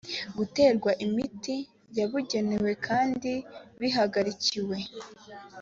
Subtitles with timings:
[0.37, 1.57] guterwa imiti
[1.97, 3.31] yabigenewe kandi
[3.79, 4.77] bihagarikiwe